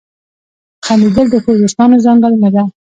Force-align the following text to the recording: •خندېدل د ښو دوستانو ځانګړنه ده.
•خندېدل 0.85 1.27
د 1.31 1.35
ښو 1.43 1.51
دوستانو 1.61 1.95
ځانګړنه 2.05 2.49
ده. 2.55 2.63